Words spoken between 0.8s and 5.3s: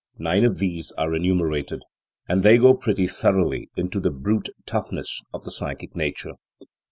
are enumerated, and they go pretty thoroughly into the brute toughness